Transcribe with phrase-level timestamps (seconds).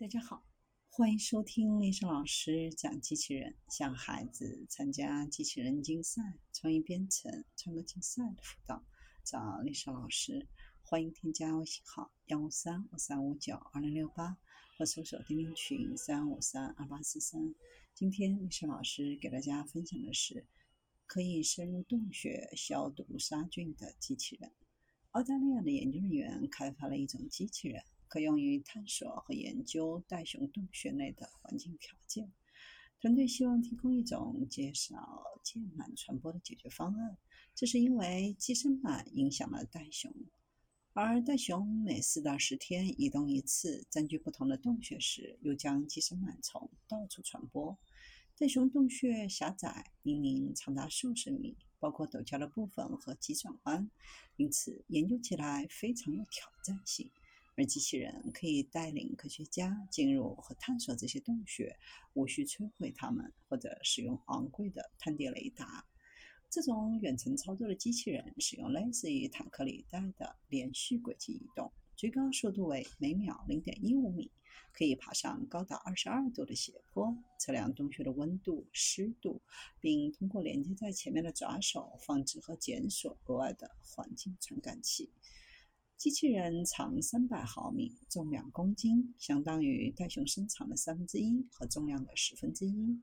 [0.00, 0.42] 大家好，
[0.88, 6.22] 欢迎收听丽莎老师讲机器人，向孩子参加机器人竞赛、
[6.54, 8.82] 创意编程、创客竞赛的辅导，
[9.22, 10.48] 找丽莎老师。
[10.80, 14.38] 欢迎添加微信号幺五三五三五九二零六八，
[14.78, 17.54] 或搜索钉钉群三五三二八四三。
[17.94, 20.46] 今天丽莎老师给大家分享的是
[21.06, 24.50] 可以深入洞穴消毒杀菌的机器人。
[25.10, 27.84] 澳大利亚的研究人员开发了一种机器人。
[28.10, 32.32] 可用于探索和研究袋熊洞穴内的环境条件。
[33.00, 37.16] 团队希望提供一种减少箭螨传播的解决方案。
[37.54, 40.12] 这是因为寄生螨影响了袋熊，
[40.92, 47.78] 而袋熊每四到十天移动一次，占据不同的洞穴时，又将寄生螨虫到处传播。
[48.36, 53.88] 袋熊洞穴狭窄，明明长达数十米，包括陡峭的部分和急转弯，
[54.36, 57.10] 因此研究起来非常有挑战性。
[57.56, 61.76] 而机器人可以带领科学家进入和探索这些洞穴，
[62.14, 65.86] 无需摧毁它们或者使用昂贵的探地雷达。
[66.48, 74.32] 这种远程操作的机器人使用类似于坦克履带的连续轨迹移动，最高速度为每秒零点一五米，
[74.72, 79.40] 可以爬上高达二十二度的斜坡，测量洞穴的温度、湿度，
[79.80, 85.08] 并通过连接在前面的爪手放置和检索额外的环境传感器。
[86.00, 92.98] 机器人长三百毫米，重两公斤，相当于袋熊身长的三分之一和重量的十分之一。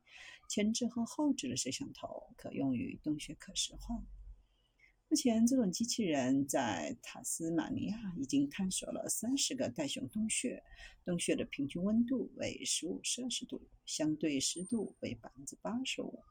[0.50, 4.04] 前置和后置的摄像头可用于洞穴可视化。
[5.10, 10.64] 目前，这种机器人在塔斯马尼亚已经探索了三十个袋熊洞穴，
[11.06, 16.24] 洞穴的平均温度为十五摄氏度，相对湿度为百分之八十五。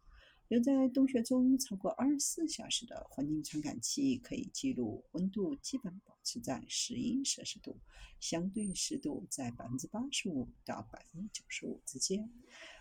[0.48, 7.76] 留在洞穴中超过二十四小时的环境传感器可以记录温度基本保持在十一摄氏度，
[8.20, 12.30] 相对湿度在百分之八十五到百分之九十五之间，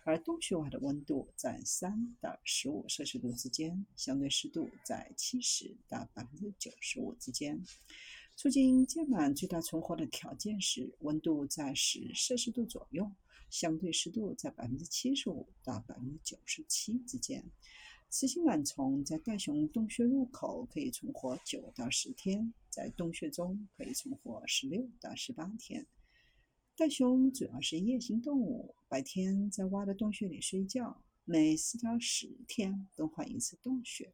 [0.04, 7.64] 而洞穴外的温度在三到十五摄氏度之间，相对湿度在七十到百分之九十五之间。
[8.36, 13.12] 促进箭螨最大存活的条件是温度在十摄氏度左右。
[13.56, 17.42] 相对湿度在百分之七十五到百分之九十七之间。
[18.10, 25.88] 雌性螨虫在袋熊洞穴入口可以存活九到十天，在洞穴中可以存活十六到十八天。
[26.76, 34.14] 袋熊主要是夜行动物，白天在挖的洞穴里睡觉，每四到十天更换一次洞穴。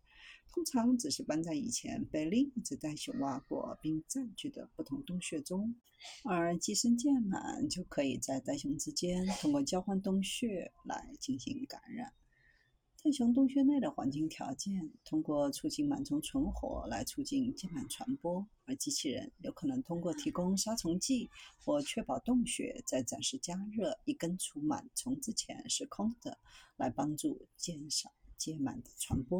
[0.54, 5.76] 通常只是搬在以前被另一只袋熊挖过并占据的不同洞穴中，
[6.26, 12.12] 而寄生渐满就可以在袋熊之间通过交换洞穴来进行感染。
[13.04, 26.38] 袋熊洞穴内的环境条件通过促进螨虫存活来促进键螨传播，而机器人有可能通过提供杀虫剂或确保洞穴在暂时加热以根除螨虫之前是空的，
[26.78, 29.40] 来帮助减少键螨的传播。